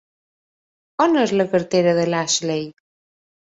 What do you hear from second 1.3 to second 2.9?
la cartera de l'Ashley?